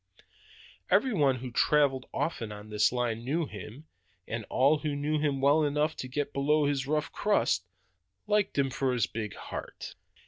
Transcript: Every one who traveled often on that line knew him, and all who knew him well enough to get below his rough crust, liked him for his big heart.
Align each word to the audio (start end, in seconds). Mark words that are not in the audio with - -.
Every 0.89 1.13
one 1.13 1.35
who 1.35 1.51
traveled 1.51 2.07
often 2.11 2.51
on 2.51 2.71
that 2.71 2.91
line 2.91 3.23
knew 3.23 3.45
him, 3.45 3.85
and 4.27 4.45
all 4.49 4.79
who 4.79 4.95
knew 4.95 5.19
him 5.19 5.41
well 5.41 5.63
enough 5.63 5.95
to 5.97 6.07
get 6.07 6.33
below 6.33 6.65
his 6.65 6.87
rough 6.87 7.11
crust, 7.11 7.67
liked 8.25 8.57
him 8.57 8.71
for 8.71 8.93
his 8.93 9.05
big 9.05 9.35
heart. 9.35 9.93